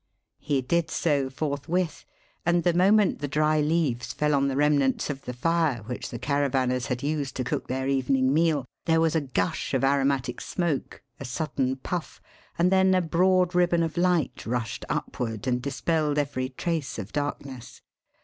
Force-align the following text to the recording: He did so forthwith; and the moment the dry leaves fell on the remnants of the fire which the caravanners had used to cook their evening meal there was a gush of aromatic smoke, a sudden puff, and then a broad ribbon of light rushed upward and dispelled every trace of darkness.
He 0.39 0.63
did 0.63 0.89
so 0.89 1.29
forthwith; 1.29 2.05
and 2.43 2.63
the 2.63 2.73
moment 2.73 3.19
the 3.19 3.27
dry 3.27 3.61
leaves 3.61 4.13
fell 4.13 4.33
on 4.33 4.47
the 4.47 4.55
remnants 4.57 5.11
of 5.11 5.25
the 5.25 5.31
fire 5.33 5.83
which 5.83 6.09
the 6.09 6.17
caravanners 6.17 6.87
had 6.87 7.03
used 7.03 7.35
to 7.35 7.43
cook 7.43 7.67
their 7.67 7.87
evening 7.87 8.33
meal 8.33 8.65
there 8.85 8.99
was 8.99 9.15
a 9.15 9.21
gush 9.21 9.75
of 9.75 9.83
aromatic 9.83 10.41
smoke, 10.41 11.03
a 11.19 11.25
sudden 11.25 11.75
puff, 11.75 12.19
and 12.57 12.71
then 12.71 12.95
a 12.95 12.99
broad 13.01 13.53
ribbon 13.53 13.83
of 13.83 13.95
light 13.95 14.47
rushed 14.47 14.85
upward 14.89 15.45
and 15.45 15.61
dispelled 15.61 16.17
every 16.17 16.49
trace 16.49 16.97
of 16.97 17.13
darkness. 17.13 17.83